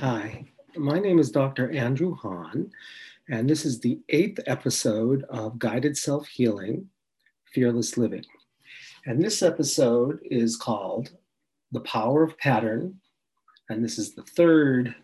[0.00, 0.44] Hi,
[0.76, 1.72] my name is Dr.
[1.72, 2.70] Andrew Hahn,
[3.28, 6.88] and this is the eighth episode of Guided Self Healing
[7.52, 8.24] Fearless Living.
[9.06, 11.10] And this episode is called
[11.72, 13.00] The Power of Pattern,
[13.70, 14.94] and this is the third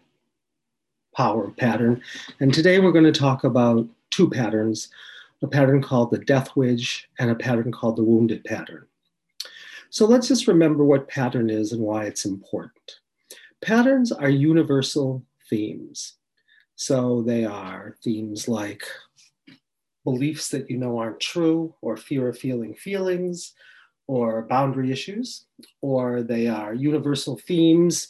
[1.16, 2.00] power of pattern.
[2.38, 4.90] And today we're going to talk about two patterns
[5.42, 8.86] a pattern called the death wish and a pattern called the wounded pattern.
[9.90, 13.00] So let's just remember what pattern is and why it's important.
[13.64, 16.18] Patterns are universal themes.
[16.76, 18.82] So they are themes like
[20.04, 23.54] beliefs that you know aren't true, or fear of feeling feelings,
[24.06, 25.46] or boundary issues,
[25.80, 28.08] or they are universal themes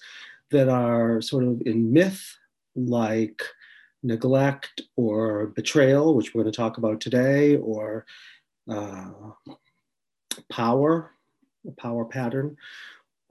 [0.50, 2.36] that are sort of in myth,
[2.74, 3.40] like
[4.02, 8.06] neglect or betrayal, which we're going to talk about today, or
[8.68, 9.10] uh,
[10.50, 11.12] power,
[11.64, 12.56] a power pattern,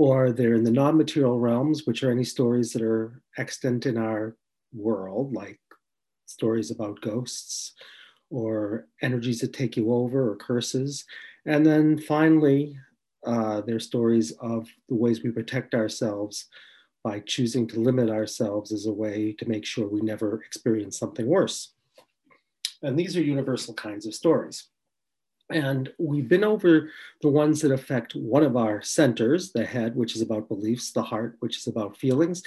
[0.03, 4.35] or they're in the non-material realms, which are any stories that are extant in our
[4.73, 5.61] world, like
[6.25, 7.73] stories about ghosts
[8.29, 11.05] or energies that take you over or curses.
[11.45, 12.77] And then finally,
[13.25, 16.47] uh, there's stories of the ways we protect ourselves
[17.05, 21.27] by choosing to limit ourselves as a way to make sure we never experience something
[21.27, 21.75] worse.
[22.81, 24.67] And these are universal kinds of stories.
[25.53, 26.89] And we've been over
[27.21, 31.03] the ones that affect one of our centers the head, which is about beliefs, the
[31.03, 32.43] heart, which is about feelings,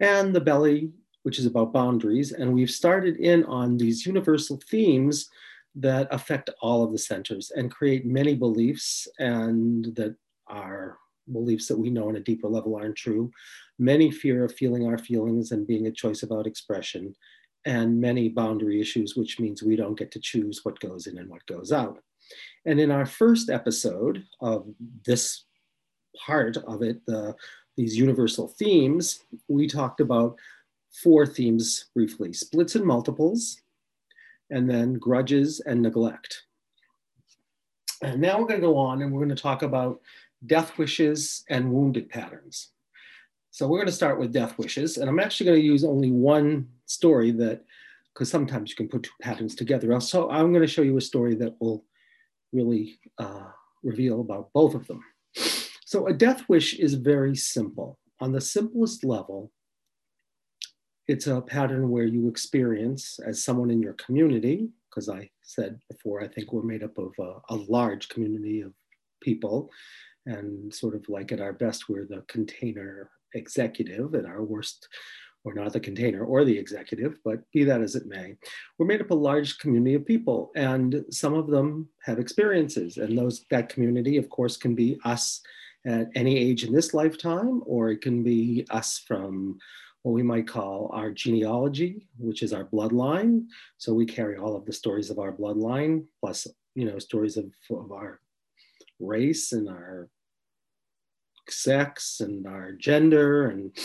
[0.00, 0.90] and the belly,
[1.22, 2.32] which is about boundaries.
[2.32, 5.28] And we've started in on these universal themes
[5.76, 10.16] that affect all of the centers and create many beliefs and that
[10.48, 10.98] are
[11.32, 13.30] beliefs that we know on a deeper level aren't true.
[13.78, 17.14] Many fear of feeling our feelings and being a choice about expression,
[17.64, 21.28] and many boundary issues, which means we don't get to choose what goes in and
[21.28, 22.02] what goes out.
[22.66, 24.66] And in our first episode of
[25.04, 25.44] this
[26.26, 27.34] part of it, the,
[27.76, 30.36] these universal themes, we talked about
[31.02, 33.62] four themes briefly splits and multiples,
[34.50, 36.42] and then grudges and neglect.
[38.02, 40.00] And now we're going to go on and we're going to talk about
[40.46, 42.70] death wishes and wounded patterns.
[43.52, 46.10] So we're going to start with death wishes, and I'm actually going to use only
[46.10, 47.64] one story that,
[48.12, 49.98] because sometimes you can put two patterns together.
[50.00, 51.84] So I'm going to show you a story that will
[52.52, 53.48] really uh,
[53.82, 55.02] reveal about both of them.
[55.84, 57.98] So a death wish is very simple.
[58.20, 59.50] On the simplest level,
[61.08, 66.22] it's a pattern where you experience as someone in your community, because I said before,
[66.22, 68.72] I think we're made up of a, a large community of
[69.20, 69.70] people
[70.26, 74.14] and sort of like at our best, we're the container executive.
[74.14, 74.86] At our worst,
[75.44, 78.36] or not the container or the executive, but be that as it may,
[78.78, 83.16] we're made up a large community of people, and some of them have experiences, and
[83.16, 85.40] those that community, of course, can be us
[85.86, 89.58] at any age in this lifetime, or it can be us from
[90.02, 93.44] what we might call our genealogy, which is our bloodline.
[93.78, 97.46] So we carry all of the stories of our bloodline, plus you know stories of,
[97.70, 98.20] of our
[98.98, 100.08] race and our
[101.48, 103.76] sex and our gender and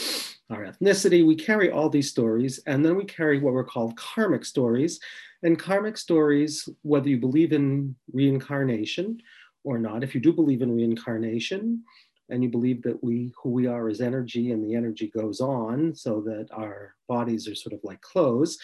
[0.50, 1.26] our ethnicity.
[1.26, 5.00] We carry all these stories, and then we carry what were called karmic stories.
[5.44, 9.22] And karmic stories, whether you believe in reincarnation
[9.64, 11.84] or not, if you do believe in reincarnation,
[12.30, 15.94] and you believe that we who we are is energy and the energy goes on
[15.94, 18.58] so that our bodies are sort of like clothes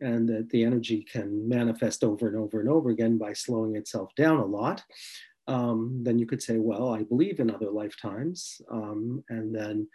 [0.00, 4.12] and that the energy can manifest over and over and over again by slowing itself
[4.16, 4.82] down a lot
[5.46, 8.60] um, then you could say, well, I believe in other lifetimes.
[8.70, 9.88] Um, and then,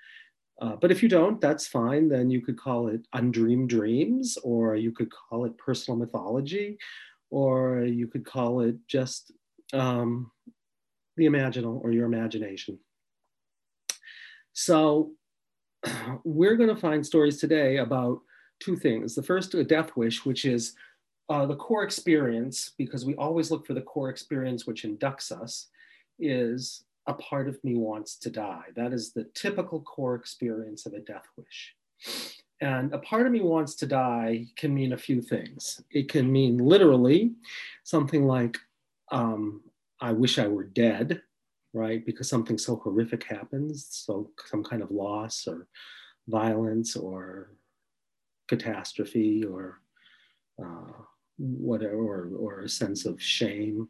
[0.59, 2.09] uh, but if you don't, that's fine.
[2.09, 6.77] Then you could call it undreamed dreams, or you could call it personal mythology,
[7.29, 9.31] or you could call it just
[9.73, 10.31] um,
[11.15, 12.77] the imaginal or your imagination.
[14.53, 15.11] So
[16.23, 18.19] we're going to find stories today about
[18.59, 19.15] two things.
[19.15, 20.75] The first, a death wish, which is
[21.29, 25.67] uh, the core experience, because we always look for the core experience which inducts us,
[26.19, 28.65] is a part of me wants to die.
[28.75, 31.75] That is the typical core experience of a death wish.
[32.61, 35.81] And a part of me wants to die can mean a few things.
[35.91, 37.33] It can mean literally
[37.83, 38.57] something like,
[39.11, 39.61] um,
[40.01, 41.21] I wish I were dead,
[41.73, 42.05] right?
[42.05, 45.67] Because something so horrific happens, so some kind of loss or
[46.27, 47.55] violence or
[48.47, 49.81] catastrophe or
[50.61, 50.91] uh,
[51.37, 53.87] whatever or, or a sense of shame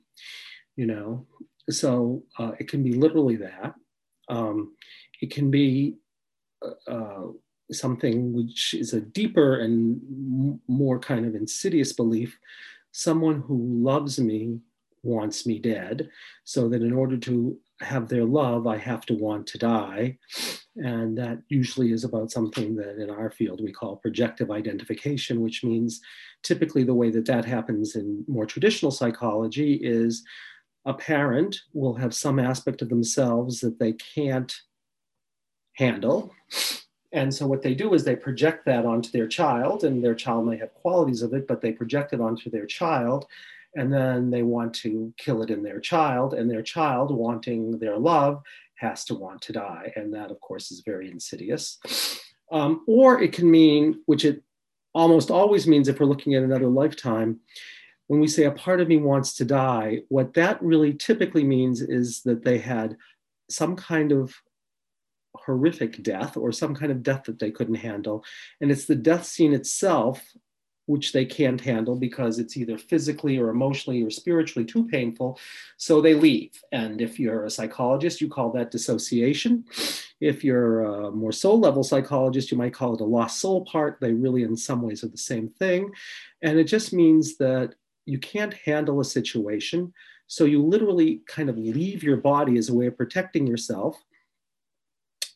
[0.80, 1.26] you know
[1.70, 3.74] so uh, it can be literally that.
[4.28, 4.76] Um,
[5.22, 5.96] it can be
[6.64, 7.28] uh, uh
[7.72, 12.40] something which is a deeper and more kind of insidious belief.
[12.92, 14.60] Someone who loves me
[15.04, 16.10] wants me dead.
[16.44, 20.18] So that in order to have their love i have to want to die.
[20.76, 25.64] And that usually is about something that in our field we call projective identification, which
[25.64, 26.02] means
[26.44, 30.24] typically the way that that happens in more traditional psychology is
[30.86, 34.54] a parent will have some aspect of themselves that they can't
[35.74, 36.34] handle.
[37.12, 40.46] And so what they do is they project that onto their child, and their child
[40.48, 43.26] may have qualities of it, but they project it onto their child.
[43.76, 47.98] And then they want to kill it in their child, and their child, wanting their
[47.98, 48.42] love,
[48.76, 49.92] has to want to die.
[49.96, 51.80] And that, of course, is very insidious.
[52.52, 54.42] Um, or it can mean, which it
[54.94, 57.40] almost always means if we're looking at another lifetime,
[58.10, 61.80] when we say a part of me wants to die, what that really typically means
[61.80, 62.98] is that they had
[63.52, 64.34] some kind of
[65.36, 68.26] horrific death or some kind of death that they couldn't handle.
[68.62, 70.26] And it's the death scene itself
[70.88, 75.38] which they can't handle because it's either physically or emotionally or spiritually too painful.
[75.78, 76.60] So they leave.
[76.72, 79.66] And if you're a psychologist, you call that dissociation.
[80.20, 84.00] If you're a more soul level psychologist, you might call it a lost soul part.
[84.02, 85.92] They really, in some ways, are the same thing.
[86.42, 87.76] And it just means that
[88.10, 89.94] you can't handle a situation.
[90.28, 93.98] So you literally kind of leave your body as a way of protecting yourself.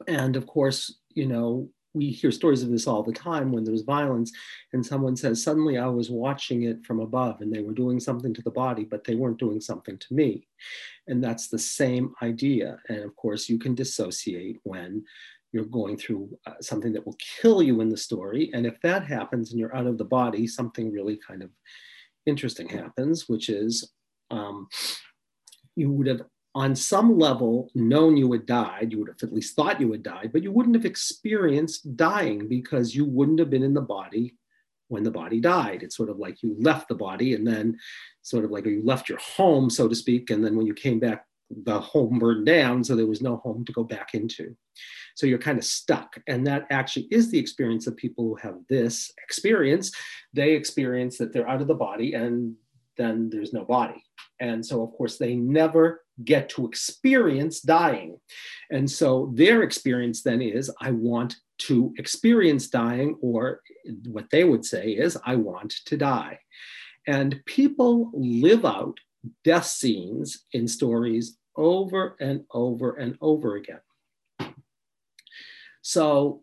[0.07, 3.83] And of course, you know, we hear stories of this all the time when there's
[3.83, 4.31] violence
[4.73, 8.33] and someone says suddenly i was watching it from above and they were doing something
[8.33, 10.47] to the body but they weren't doing something to me
[11.07, 15.03] and that's the same idea and of course you can dissociate when
[15.51, 19.05] you're going through uh, something that will kill you in the story and if that
[19.05, 21.51] happens and you're out of the body something really kind of
[22.25, 23.91] interesting happens which is
[24.31, 24.67] um,
[25.75, 26.21] you would have
[26.55, 30.03] on some level known you had died, you would have at least thought you had
[30.03, 34.35] died, but you wouldn't have experienced dying because you wouldn't have been in the body
[34.87, 35.81] when the body died.
[35.81, 37.77] It's sort of like you left the body and then
[38.21, 40.99] sort of like you left your home, so to speak, and then when you came
[40.99, 44.55] back, the home burned down, so there was no home to go back into.
[45.15, 46.15] So you're kind of stuck.
[46.27, 49.91] And that actually is the experience of people who have this experience.
[50.33, 52.55] They experience that they're out of the body and
[52.97, 54.03] then there's no body.
[54.39, 58.19] And so, of course, they never get to experience dying.
[58.71, 63.61] And so their experience then is I want to experience dying, or
[64.07, 66.39] what they would say is I want to die.
[67.07, 68.97] And people live out
[69.43, 73.79] death scenes in stories over and over and over again.
[75.83, 76.41] So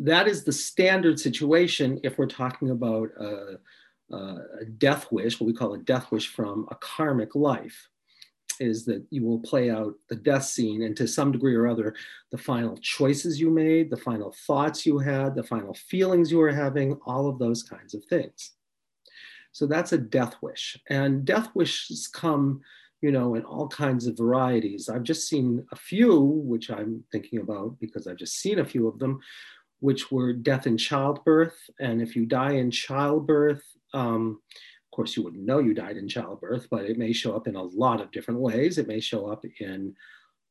[0.00, 3.58] that is the standard situation if we're talking about a,
[4.14, 7.88] a death wish, what we call a death wish from a karmic life
[8.60, 11.94] is that you will play out the death scene and to some degree or other
[12.32, 16.50] the final choices you made the final thoughts you had the final feelings you were
[16.50, 18.52] having all of those kinds of things.
[19.52, 20.76] So that's a death wish.
[20.88, 22.62] And death wishes come
[23.00, 27.40] you know in all kinds of varieties i've just seen a few which i'm thinking
[27.40, 29.20] about because i've just seen a few of them
[29.80, 33.62] which were death in childbirth and if you die in childbirth
[33.94, 34.40] um,
[34.88, 37.56] of course, you wouldn't know you died in childbirth, but it may show up in
[37.56, 38.78] a lot of different ways.
[38.78, 39.94] It may show up in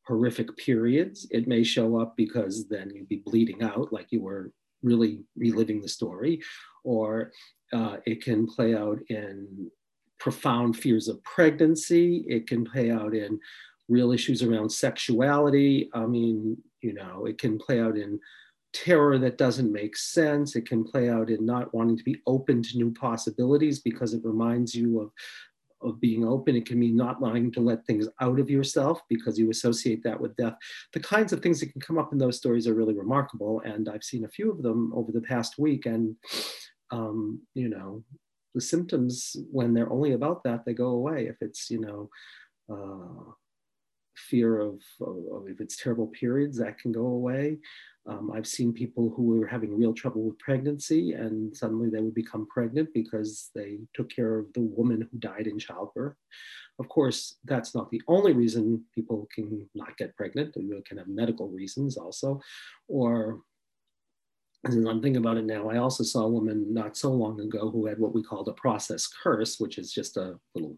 [0.07, 1.27] horrific periods.
[1.31, 4.51] It may show up because then you'd be bleeding out, like you were
[4.83, 6.41] really reliving the story,
[6.83, 7.31] or
[7.73, 9.69] uh, it can play out in
[10.19, 12.25] profound fears of pregnancy.
[12.27, 13.39] It can play out in
[13.89, 15.89] real issues around sexuality.
[15.93, 18.19] I mean, you know, it can play out in
[18.73, 20.55] terror that doesn't make sense.
[20.55, 24.21] It can play out in not wanting to be open to new possibilities because it
[24.23, 25.11] reminds you of,
[25.81, 26.55] of being open.
[26.55, 30.19] It can mean not wanting to let things out of yourself because you associate that
[30.19, 30.55] with death.
[30.93, 33.61] The kinds of things that can come up in those stories are really remarkable.
[33.61, 35.85] And I've seen a few of them over the past week.
[35.85, 36.15] And,
[36.91, 38.03] um, you know,
[38.57, 41.27] the symptoms, when they're only about that, they go away.
[41.27, 42.09] If it's, you know,
[42.73, 43.31] uh,
[44.15, 47.59] fear of, of, if it's terrible periods, that can go away.
[48.07, 52.15] Um, I've seen people who were having real trouble with pregnancy and suddenly they would
[52.15, 56.15] become pregnant because they took care of the woman who died in childbirth.
[56.79, 60.55] Of course, that's not the only reason people can not get pregnant.
[60.55, 62.39] They can have medical reasons also.
[62.87, 63.41] Or,
[64.65, 67.69] as I'm thinking about it now, I also saw a woman not so long ago
[67.69, 70.77] who had what we called a process curse, which is just a little,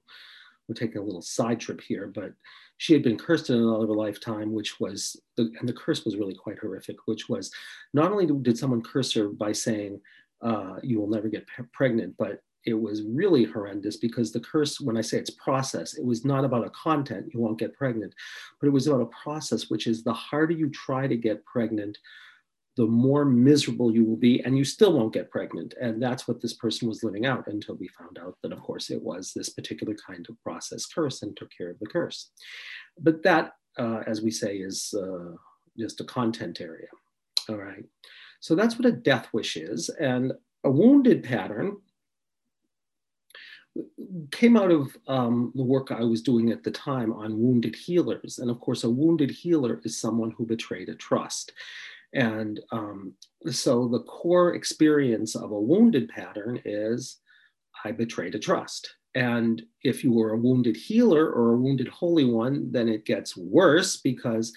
[0.67, 2.33] we're taking a little side trip here, but
[2.77, 6.35] she had been cursed in another lifetime, which was, the, and the curse was really
[6.35, 7.51] quite horrific, which was
[7.93, 9.99] not only did someone curse her by saying,
[10.41, 14.97] uh, you will never get pregnant, but it was really horrendous because the curse, when
[14.97, 18.13] I say it's process, it was not about a content, you won't get pregnant,
[18.59, 21.97] but it was about a process, which is the harder you try to get pregnant,
[22.79, 25.73] the more miserable you will be, and you still won't get pregnant.
[25.81, 28.89] And that's what this person was living out until we found out that, of course,
[28.89, 32.31] it was this particular kind of process curse and took care of the curse.
[32.97, 35.35] But that, uh, as we say, is uh,
[35.77, 36.87] just a content area.
[37.49, 37.83] All right.
[38.39, 39.89] So that's what a death wish is.
[39.99, 40.31] And
[40.63, 41.75] a wounded pattern
[44.31, 48.39] came out of um, the work I was doing at the time on wounded healers.
[48.39, 51.51] And of course, a wounded healer is someone who betrayed a trust.
[52.13, 53.13] And um,
[53.49, 57.17] so the core experience of a wounded pattern is
[57.85, 58.95] I betrayed a trust.
[59.15, 63.35] And if you were a wounded healer or a wounded holy one, then it gets
[63.35, 64.53] worse because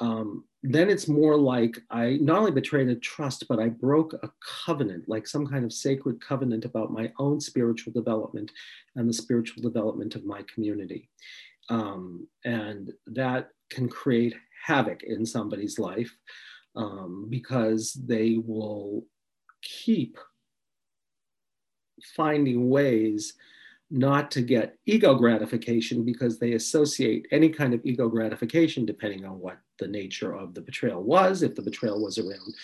[0.00, 4.30] um, then it's more like I not only betrayed a trust, but I broke a
[4.64, 8.50] covenant, like some kind of sacred covenant about my own spiritual development
[8.96, 11.08] and the spiritual development of my community.
[11.70, 16.14] Um, and that can create havoc in somebody's life
[16.78, 19.04] um, because they will
[19.60, 20.16] keep
[22.16, 23.34] finding ways
[23.90, 29.40] not to get ego gratification because they associate any kind of ego gratification, depending on
[29.40, 31.42] what the nature of the betrayal was.
[31.42, 32.54] If the betrayal was around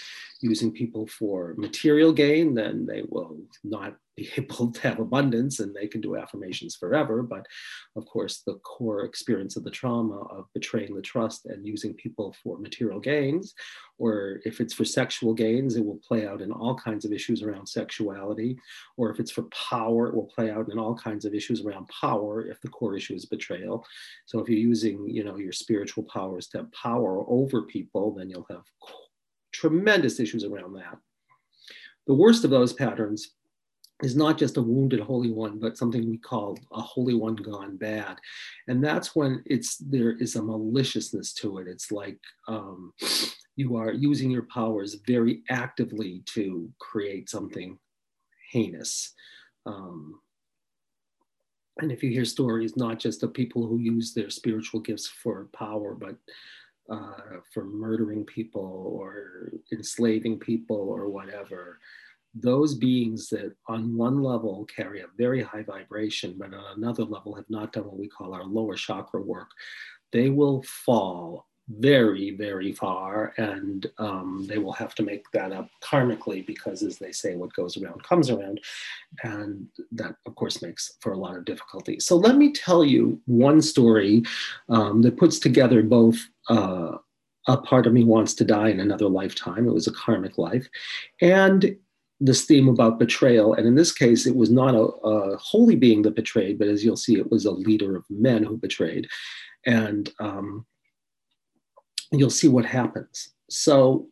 [0.45, 5.75] using people for material gain, then they will not be able to have abundance and
[5.75, 7.23] they can do affirmations forever.
[7.23, 7.47] But
[7.97, 12.37] of course, the core experience of the trauma of betraying the trust and using people
[12.43, 13.55] for material gains,
[13.97, 17.43] or if it's for sexual gains, it will play out in all kinds of issues
[17.43, 18.59] around sexuality.
[18.99, 21.89] Or if it's for power, it will play out in all kinds of issues around
[21.89, 23.87] power if the core issue is betrayal.
[24.27, 28.29] So if you're using, you know, your spiritual powers to have power over people, then
[28.29, 28.65] you'll have
[29.55, 30.99] tremendous issues around that.
[32.07, 33.31] The worst of those patterns
[34.03, 37.77] is not just a wounded holy one, but something we call a holy one gone
[37.77, 38.19] bad.
[38.69, 41.69] And that's when it's there is a maliciousness to it.
[41.69, 42.19] It's like
[42.49, 42.93] um,
[43.57, 47.79] you are using your powers very actively to create something
[48.51, 49.15] heinous.
[49.65, 50.21] Um,
[51.81, 55.49] and if you hear stories, not just of people who use their spiritual gifts for
[55.53, 56.17] power, but
[56.91, 61.79] uh, for murdering people or enslaving people or whatever,
[62.35, 67.35] those beings that on one level carry a very high vibration, but on another level
[67.35, 69.51] have not done what we call our lower chakra work,
[70.13, 75.69] they will fall very, very far, and um, they will have to make that up
[75.83, 78.61] karmically because, as they say, what goes around comes around.
[79.23, 82.01] And that, of course, makes for a lot of difficulty.
[82.01, 84.23] So, let me tell you one story
[84.69, 86.19] um, that puts together both.
[86.49, 86.99] Uh,
[87.47, 89.69] a part of me wants to die in another lifetime.
[89.69, 90.67] It was a karmic life.
[91.21, 91.77] And
[92.21, 93.53] this theme about betrayal.
[93.53, 96.83] And in this case, it was not a, a, holy being that betrayed, but as
[96.83, 99.09] you'll see, it was a leader of men who betrayed.
[99.67, 100.65] And um,
[102.19, 103.31] you'll see what happens.
[103.51, 104.09] So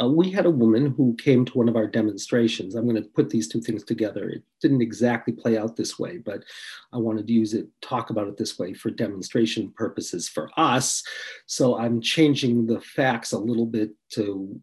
[0.00, 2.74] uh, we had a woman who came to one of our demonstrations.
[2.74, 4.28] I'm going to put these two things together.
[4.28, 6.44] It didn't exactly play out this way, but
[6.92, 11.02] I wanted to use it, talk about it this way for demonstration purposes for us.
[11.46, 14.60] So I'm changing the facts a little bit to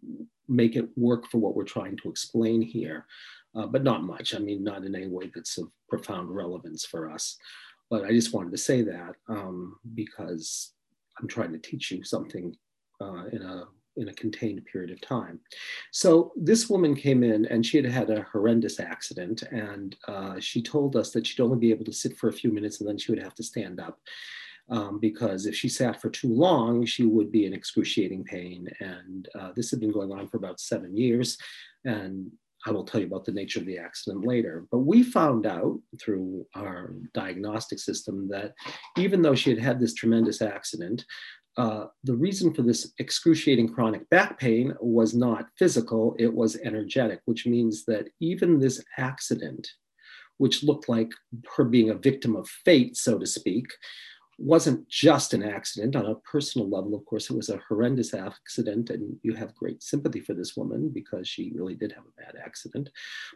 [0.47, 3.05] make it work for what we're trying to explain here,
[3.55, 4.33] uh, but not much.
[4.33, 7.37] I mean, not in any way that's of profound relevance for us.
[7.89, 10.71] But I just wanted to say that um, because
[11.19, 12.55] I'm trying to teach you something
[13.01, 13.65] uh, in a
[13.97, 15.39] in a contained period of time.
[15.91, 20.61] So this woman came in and she had had a horrendous accident, and uh, she
[20.61, 22.97] told us that she'd only be able to sit for a few minutes and then
[22.97, 23.99] she would have to stand up
[24.69, 28.67] um, because if she sat for too long, she would be in excruciating pain.
[28.79, 31.37] And uh, this had been going on for about seven years.
[31.83, 32.31] And
[32.65, 34.65] I will tell you about the nature of the accident later.
[34.71, 38.55] But we found out through our diagnostic system that
[38.97, 41.05] even though she had had this tremendous accident,
[41.57, 47.21] uh, the reason for this excruciating chronic back pain was not physical, it was energetic,
[47.25, 49.67] which means that even this accident,
[50.37, 51.11] which looked like
[51.55, 53.65] her being a victim of fate, so to speak,
[54.37, 56.93] wasn't just an accident on a personal level.
[56.93, 60.89] Of course, it was a horrendous accident, and you have great sympathy for this woman
[60.89, 62.89] because she really did have a bad accident.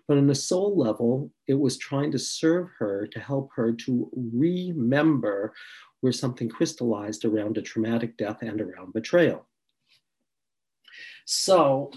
[0.08, 4.10] But on a soul level, it was trying to serve her to help her to
[4.14, 5.54] remember
[6.02, 9.46] where something crystallized around a traumatic death and around betrayal.
[11.26, 11.92] So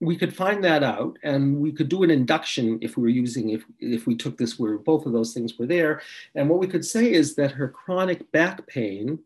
[0.00, 3.50] we could find that out and we could do an induction if we were using
[3.50, 6.02] if if we took this where both of those things were there.
[6.34, 9.18] And what we could say is that her chronic back pain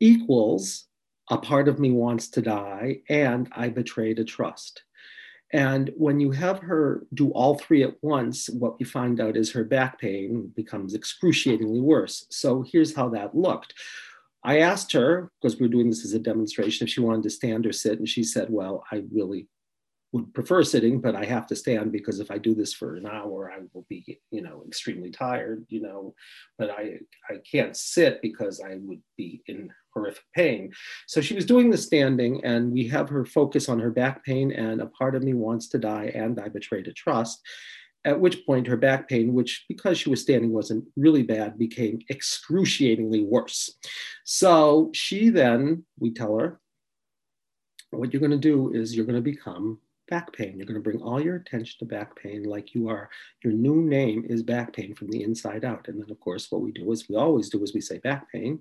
[0.00, 0.84] equals
[1.30, 4.82] a part of me wants to die and i betrayed a trust.
[5.52, 9.52] And when you have her do all three at once what we find out is
[9.52, 12.26] her back pain becomes excruciatingly worse.
[12.30, 13.72] So here's how that looked.
[14.42, 17.30] I asked her, because we were doing this as a demonstration, if she wanted to
[17.30, 17.98] stand or sit.
[17.98, 19.48] And she said, Well, I really
[20.16, 23.06] would prefer sitting, but I have to stand because if I do this for an
[23.06, 26.14] hour, I will be, you know, extremely tired, you know,
[26.58, 30.72] but I, I can't sit because I would be in horrific pain.
[31.06, 34.52] So she was doing the standing, and we have her focus on her back pain
[34.52, 37.40] and a part of me wants to die and I betrayed a trust.
[38.06, 41.98] At which point, her back pain, which because she was standing wasn't really bad, became
[42.08, 43.78] excruciatingly worse.
[44.24, 46.60] So she then, we tell her,
[47.90, 50.56] what you're going to do is you're going to become back pain.
[50.56, 53.10] You're going to bring all your attention to back pain like you are.
[53.42, 55.88] Your new name is back pain from the inside out.
[55.88, 58.30] And then, of course, what we do is we always do is we say back
[58.30, 58.60] pain.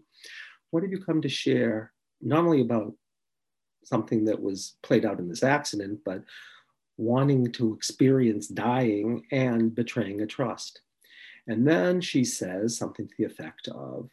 [0.72, 2.94] What have you come to share, not only about
[3.84, 6.24] something that was played out in this accident, but
[6.98, 10.82] wanting to experience dying and betraying a trust?
[11.48, 14.10] And then she says something to the effect of,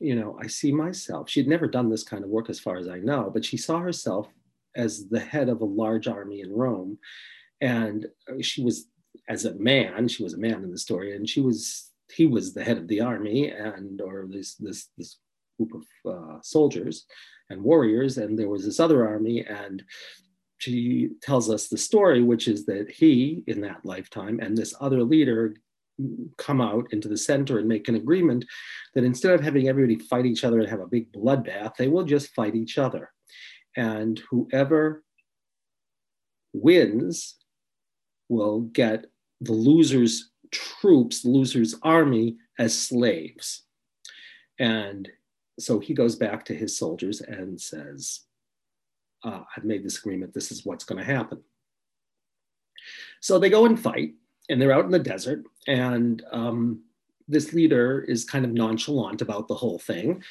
[0.00, 1.28] you know, I see myself.
[1.28, 3.58] She had never done this kind of work as far as I know, but she
[3.58, 4.28] saw herself
[4.76, 6.98] as the head of a large army in Rome.
[7.60, 8.06] And
[8.40, 8.86] she was,
[9.28, 12.52] as a man, she was a man in the story, and she was, he was
[12.52, 15.18] the head of the army and, or this, this, this
[15.58, 17.06] group of uh, soldiers
[17.50, 18.18] and warriors.
[18.18, 19.82] And there was this other army, and
[20.58, 25.02] she tells us the story, which is that he, in that lifetime, and this other
[25.02, 25.54] leader
[26.38, 28.44] come out into the center and make an agreement
[28.94, 32.04] that instead of having everybody fight each other and have a big bloodbath, they will
[32.04, 33.10] just fight each other
[33.76, 35.02] and whoever
[36.52, 37.36] wins
[38.28, 39.06] will get
[39.40, 43.62] the loser's troops, loser's army as slaves.
[44.58, 45.08] And
[45.58, 48.20] so he goes back to his soldiers and says,
[49.24, 51.42] uh, I've made this agreement, this is what's going to happen.
[53.20, 54.14] So they go and fight,
[54.48, 56.82] and they're out in the desert, and um,
[57.28, 60.22] this leader is kind of nonchalant about the whole thing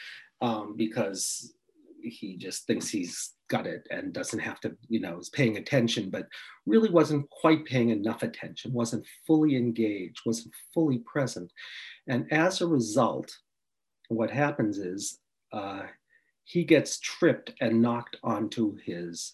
[0.42, 1.54] um, because
[2.04, 6.10] he just thinks he's got it and doesn't have to, you know, is paying attention,
[6.10, 6.28] but
[6.66, 11.52] really wasn't quite paying enough attention, wasn't fully engaged, wasn't fully present.
[12.08, 13.32] And as a result,
[14.10, 15.20] what happens is
[15.54, 15.84] uh,
[16.44, 19.34] he gets tripped and knocked onto his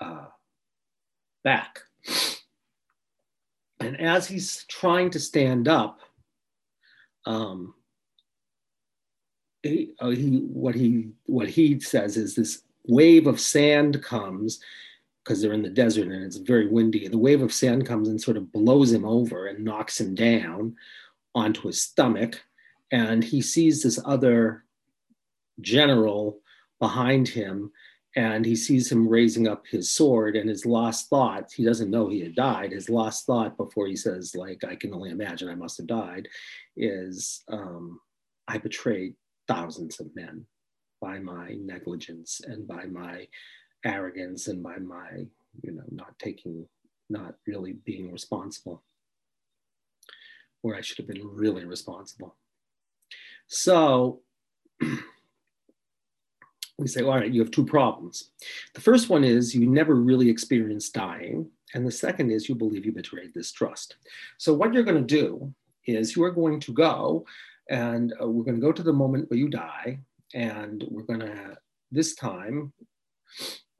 [0.00, 0.26] uh,
[1.44, 1.80] back.
[3.80, 6.00] And as he's trying to stand up,
[7.26, 7.74] um,
[9.62, 14.60] he, uh, he, what he what he says is this wave of sand comes
[15.22, 17.06] because they're in the desert and it's very windy.
[17.06, 20.76] The wave of sand comes and sort of blows him over and knocks him down
[21.34, 22.42] onto his stomach.
[22.90, 24.64] And he sees this other
[25.60, 26.40] general
[26.80, 27.70] behind him
[28.16, 32.08] and he sees him raising up his sword and his last thought he doesn't know
[32.08, 35.54] he had died his last thought before he says like i can only imagine i
[35.54, 36.26] must have died
[36.76, 38.00] is um,
[38.48, 39.14] i betrayed
[39.50, 40.46] thousands of men
[41.00, 43.26] by my negligence and by my
[43.84, 45.26] arrogance and by my,
[45.62, 46.66] you know, not taking,
[47.08, 48.84] not really being responsible,
[50.60, 52.36] where I should have been really responsible.
[53.48, 54.20] So
[56.78, 58.30] we say, all right, you have two problems.
[58.74, 61.50] The first one is you never really experienced dying.
[61.74, 63.96] And the second is you believe you betrayed this trust.
[64.38, 65.52] So what you're going to do
[65.86, 67.24] is you are going to go
[67.70, 69.98] and uh, we're going to go to the moment where you die,
[70.34, 71.56] and we're going to,
[71.90, 72.72] this time,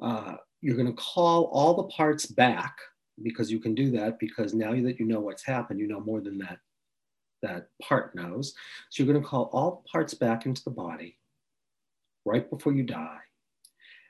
[0.00, 2.78] uh, you're going to call all the parts back
[3.22, 6.20] because you can do that because now that you know what's happened, you know more
[6.20, 6.58] than that
[7.42, 8.54] that part knows.
[8.90, 11.16] So you're going to call all parts back into the body
[12.24, 13.18] right before you die.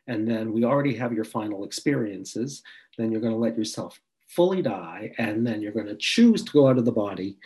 [0.07, 2.63] And then we already have your final experiences.
[2.99, 5.13] Then you're going to let yourself fully die.
[5.19, 7.37] And then you're going to choose to go out of the body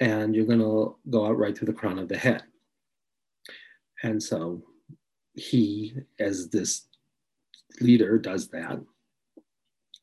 [0.00, 2.42] and you're going to go out right through the crown of the head.
[4.02, 4.62] And so
[5.34, 6.86] he, as this
[7.80, 8.80] leader, does that.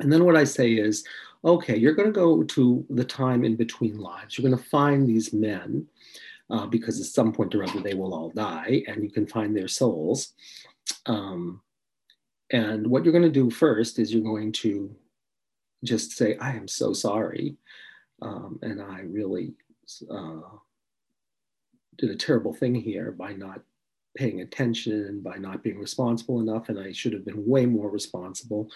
[0.01, 1.05] And then what I say is,
[1.43, 4.37] okay, you're going to go to the time in between lives.
[4.37, 5.87] You're going to find these men
[6.49, 9.55] uh, because at some point or other they will all die, and you can find
[9.55, 10.33] their souls.
[11.05, 11.61] Um,
[12.51, 14.93] and what you're going to do first is you're going to
[15.83, 17.55] just say, I am so sorry.
[18.21, 19.53] Um, and I really
[20.09, 20.57] uh,
[21.97, 23.61] did a terrible thing here by not
[24.17, 28.69] paying attention, by not being responsible enough, and I should have been way more responsible,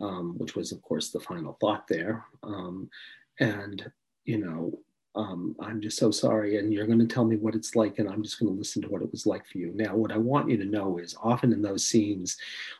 [0.00, 2.24] um, which was, of course, the final thought there.
[2.42, 2.90] Um,
[3.38, 3.90] and,
[4.24, 4.78] you know,
[5.16, 8.08] um, I'm just so sorry, and you're going to tell me what it's like, and
[8.08, 9.70] I'm just going to listen to what it was like for you.
[9.74, 12.36] Now, what I want you to know is often in those scenes,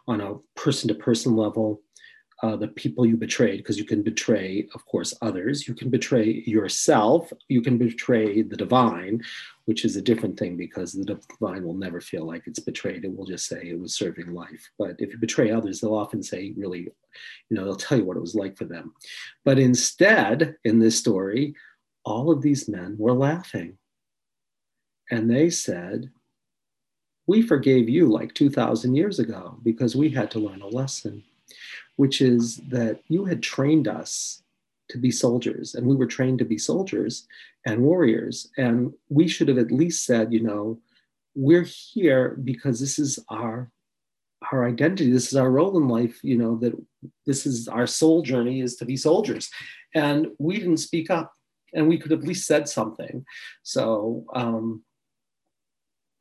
[0.08, 1.80] on a person to person level,
[2.44, 5.66] uh, the people you betrayed, because you can betray, of course, others.
[5.66, 7.32] You can betray yourself.
[7.48, 9.22] You can betray the divine,
[9.64, 13.02] which is a different thing because the divine will never feel like it's betrayed.
[13.02, 14.68] It will just say it was serving life.
[14.78, 18.18] But if you betray others, they'll often say, really, you know, they'll tell you what
[18.18, 18.92] it was like for them.
[19.46, 21.54] But instead, in this story,
[22.04, 23.78] all of these men were laughing.
[25.10, 26.10] And they said,
[27.26, 31.24] we forgave you like 2,000 years ago because we had to learn a lesson,
[31.96, 34.42] which is that you had trained us
[34.90, 37.26] to be soldiers and we were trained to be soldiers
[37.66, 38.50] and warriors.
[38.56, 40.80] And we should have at least said, you know,
[41.34, 43.70] we're here because this is our
[44.52, 45.10] our identity.
[45.10, 46.74] This is our role in life you know that
[47.26, 49.50] this is our soul journey is to be soldiers.
[49.94, 51.32] And we didn't speak up
[51.72, 53.24] and we could have at least said something.
[53.62, 54.84] So um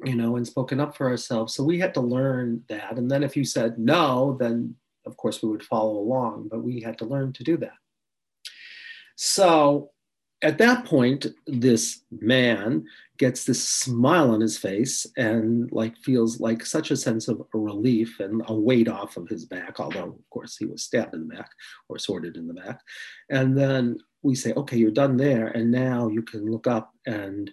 [0.03, 1.53] you know and spoken up for ourselves.
[1.53, 2.97] So we had to learn that.
[2.97, 6.79] And then if you said no then of course we would follow along but we
[6.79, 7.77] had to learn to do that
[9.15, 9.91] so
[10.43, 12.85] at that point, this man
[13.17, 18.19] gets this smile on his face and like feels like such a sense of relief
[18.19, 21.35] and a weight off of his back, although of course he was stabbed in the
[21.35, 21.49] back
[21.87, 22.81] or sorted in the back.
[23.29, 25.47] And then we say, okay, you're done there.
[25.47, 27.49] And now you can look up and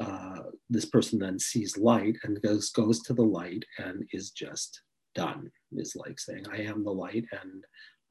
[0.00, 4.82] uh, this person then sees light and goes, goes to the light and is just
[5.24, 7.64] done, is like saying, I am the light and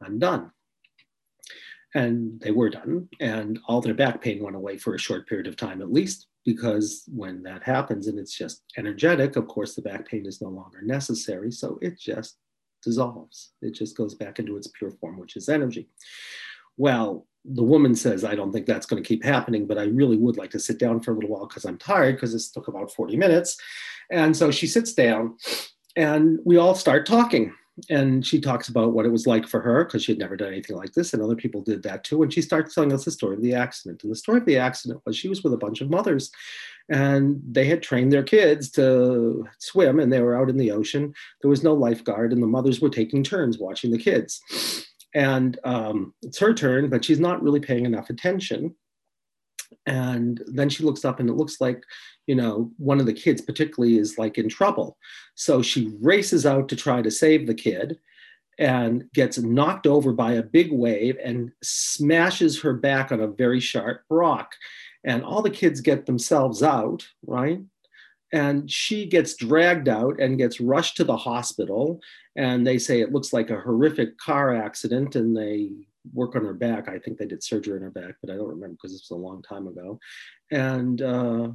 [0.03, 0.51] I'm done.
[1.95, 5.47] And they were done, and all their back pain went away for a short period
[5.47, 6.87] of time at least, because
[7.21, 10.81] when that happens and it's just energetic, of course, the back pain is no longer
[10.81, 11.51] necessary.
[11.51, 12.37] So it just
[12.83, 13.53] dissolves.
[13.61, 15.87] It just goes back into its pure form, which is energy.
[16.75, 20.17] Well, the woman says, I don't think that's going to keep happening, but I really
[20.17, 22.67] would like to sit down for a little while because I'm tired because this took
[22.67, 23.57] about 40 minutes.
[24.11, 25.37] And so she sits down
[25.97, 27.53] and we all start talking.
[27.89, 30.47] And she talks about what it was like for her because she had never done
[30.47, 32.23] anything like this and other people did that too.
[32.23, 34.01] And she starts telling us the story of the accident.
[34.01, 36.31] And the story of the accident was she was with a bunch of mothers
[36.89, 41.13] and they had trained their kids to swim and they were out in the ocean.
[41.41, 44.41] There was no lifeguard and the mothers were taking turns watching the kids.
[45.13, 48.75] And um, it's her turn but she's not really paying enough attention
[49.87, 51.81] and then she looks up and it looks like
[52.27, 54.97] you know one of the kids particularly is like in trouble.
[55.33, 57.97] So she races out to try to save the kid
[58.59, 63.59] and gets knocked over by a big wave and smashes her back on a very
[63.59, 64.51] sharp rock.
[65.03, 67.59] And all the kids get themselves out right?
[68.33, 72.01] And she gets dragged out and gets rushed to the hospital.
[72.35, 75.69] And they say it looks like a horrific car accident and they
[76.13, 76.89] work on her back.
[76.89, 79.17] I think they did surgery on her back, but I don't remember because this was
[79.17, 79.99] a long time ago.
[80.51, 81.49] And, uh,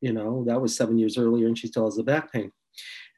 [0.00, 2.50] you know, that was seven years earlier, and she still has the back pain.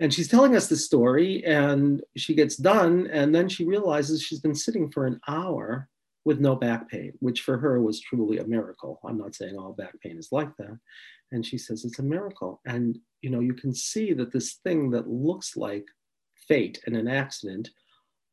[0.00, 4.40] And she's telling us the story, and she gets done, and then she realizes she's
[4.40, 5.88] been sitting for an hour
[6.24, 9.00] with no back pain, which for her was truly a miracle.
[9.04, 10.78] I'm not saying all back pain is like that.
[11.32, 12.60] And she says it's a miracle.
[12.66, 15.86] And, you know, you can see that this thing that looks like
[16.48, 17.70] fate and an accident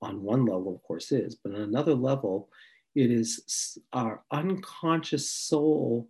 [0.02, 2.50] on one level, of course, is, but on another level,
[2.96, 6.10] it is our unconscious soul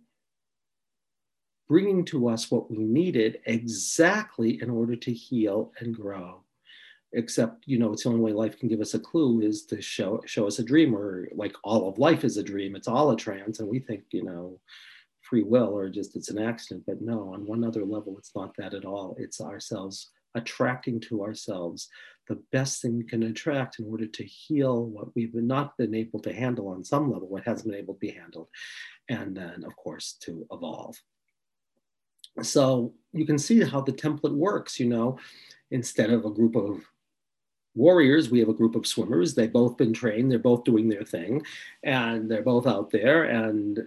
[1.68, 6.42] bringing to us what we needed exactly in order to heal and grow.
[7.12, 9.82] Except, you know, it's the only way life can give us a clue is to
[9.82, 12.76] show show us a dream, or like all of life is a dream.
[12.76, 14.60] It's all a trance, and we think, you know,
[15.22, 16.84] free will or just it's an accident.
[16.86, 19.16] But no, on one other level, it's not that at all.
[19.18, 21.88] It's ourselves attracting to ourselves
[22.28, 26.20] the best thing we can attract in order to heal what we've not been able
[26.20, 28.48] to handle on some level, what hasn't been able to be handled,
[29.08, 30.96] and then, of course, to evolve.
[32.42, 35.18] So you can see how the template works, you know,
[35.72, 36.84] instead of a group of
[37.74, 39.34] warriors, we have a group of swimmers.
[39.34, 41.42] They've both been trained, they're both doing their thing,
[41.82, 43.24] and they're both out there.
[43.24, 43.80] And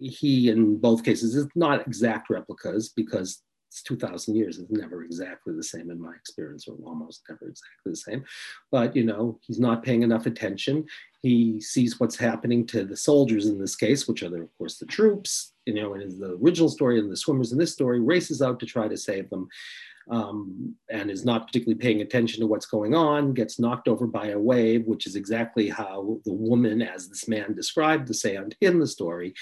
[0.00, 5.54] he, in both cases, is not exact replicas because it's 2000 years it's never exactly
[5.54, 8.24] the same in my experience or almost never exactly the same.
[8.70, 10.86] But you know he's not paying enough attention.
[11.20, 14.78] He sees what's happening to the soldiers in this case which are the, of course
[14.78, 18.42] the troops you know in the original story and the swimmers in this story races
[18.42, 19.48] out to try to save them
[20.10, 24.28] um, and is not particularly paying attention to what's going on, gets knocked over by
[24.28, 28.78] a wave, which is exactly how the woman, as this man described the sand in
[28.78, 29.34] the story,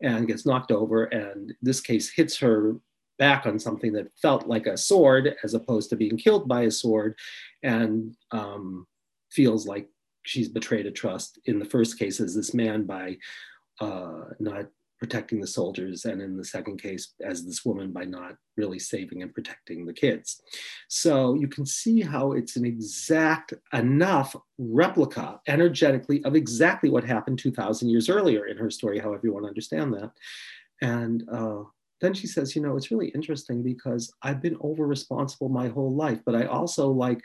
[0.00, 2.76] and gets knocked over, and this case hits her
[3.18, 6.70] back on something that felt like a sword as opposed to being killed by a
[6.70, 7.16] sword
[7.62, 8.86] and um,
[9.30, 9.88] feels like
[10.24, 11.38] she's betrayed a trust.
[11.46, 13.16] In the first case as this man by
[13.80, 14.66] uh, not
[14.98, 19.22] protecting the soldiers and in the second case as this woman by not really saving
[19.22, 20.40] and protecting the kids.
[20.88, 27.38] So you can see how it's an exact enough replica energetically of exactly what happened
[27.38, 30.12] 2000 years earlier in her story however you want to understand that.
[30.80, 31.64] And uh,
[32.04, 35.94] then she says, you know, it's really interesting because I've been over responsible my whole
[35.94, 37.20] life, but I also like,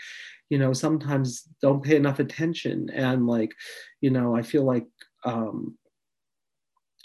[0.49, 2.89] you know, sometimes don't pay enough attention.
[2.91, 3.53] And like,
[4.01, 4.87] you know, I feel like,
[5.25, 5.77] um,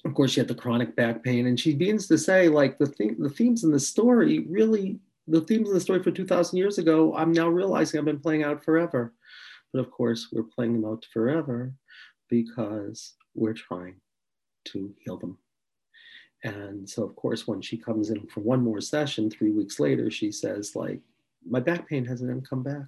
[0.04, 2.86] of course, she had the chronic back pain, and she begins to say, like, the,
[2.86, 6.78] thing, the themes in the story really the themes of the story for 2,000 years
[6.78, 9.14] ago, I'm now realizing I've been playing out forever.
[9.72, 11.72] But of course, we're playing them out forever
[12.28, 13.96] because we're trying
[14.66, 15.38] to heal them.
[16.44, 20.10] And so, of course, when she comes in for one more session, three weeks later,
[20.10, 21.00] she says, like,
[21.48, 22.86] my back pain hasn't come back.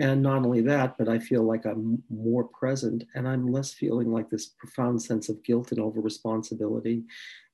[0.00, 4.12] And not only that, but I feel like I'm more present and I'm less feeling
[4.12, 7.02] like this profound sense of guilt and over responsibility.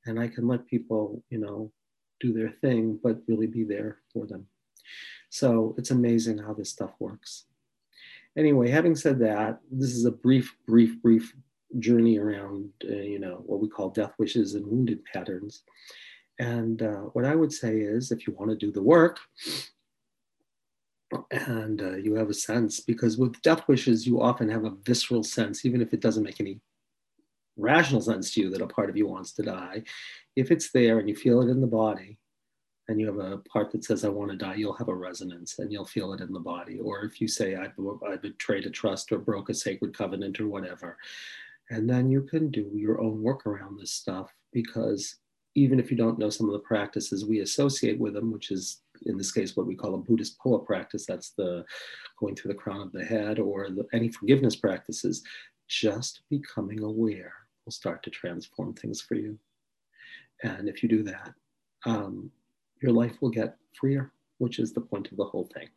[0.05, 1.73] And I can let people, you know,
[2.21, 4.47] do their thing, but really be there for them.
[5.31, 7.47] So it's amazing how this stuff works.
[8.37, 11.35] Anyway, having said that, this is a brief, brief, brief
[11.79, 15.63] journey around, uh, you know, what we call death wishes and wounded patterns.
[16.39, 19.21] And uh, what I would say is if you want to do the work,
[21.31, 25.23] and uh, you have a sense because with death wishes you often have a visceral
[25.23, 26.61] sense even if it doesn't make any
[27.57, 29.83] rational sense to you that a part of you wants to die
[30.35, 32.19] if it's there and you feel it in the body
[32.89, 35.59] and you have a part that says i want to die you'll have a resonance
[35.59, 37.69] and you'll feel it in the body or if you say i,
[38.09, 40.99] I betrayed a trust or broke a sacred covenant or whatever
[41.71, 45.17] and then you can do your own work around this stuff because
[45.55, 48.83] even if you don't know some of the practices we associate with them which is
[49.07, 51.07] in this case, what we call a Buddhist phowa practice.
[51.07, 51.65] That's the
[52.19, 55.23] going through the crown of the head or the, any forgiveness practices.
[55.69, 57.33] Just becoming aware
[57.65, 59.39] will start to transform things for you.
[60.43, 61.33] And if you do that,
[61.87, 62.31] um,
[62.83, 65.69] your life will get freer, which is the point of the whole thing.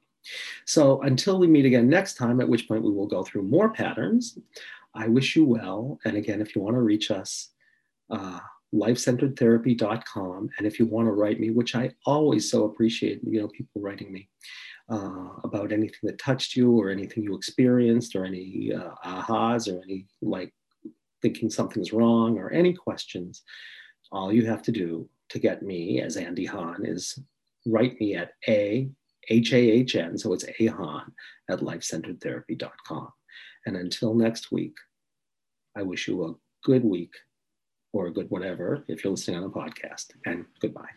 [0.65, 3.69] So until we meet again next time, at which point we will go through more
[3.69, 4.37] patterns,
[4.95, 5.99] I wish you well.
[6.05, 7.51] And again, if you want to reach us,
[8.09, 8.39] uh,
[8.73, 10.49] lifecenteredtherapy.com.
[10.57, 13.81] And if you want to write me, which I always so appreciate, you know, people
[13.81, 14.29] writing me
[14.89, 19.81] uh, about anything that touched you or anything you experienced or any uh, ahas or
[19.83, 20.53] any like
[21.21, 23.43] thinking something's wrong or any questions,
[24.11, 27.19] all you have to do to get me as Andy Hahn is
[27.65, 28.89] write me at a
[29.29, 31.11] H-A-H-N, so it's ahahn
[31.49, 33.09] at lifecenteredtherapy.com.
[33.65, 34.75] And until next week,
[35.75, 37.13] I wish you a good week
[37.93, 40.07] or a good whatever if you're listening on a podcast.
[40.25, 40.89] And goodbye.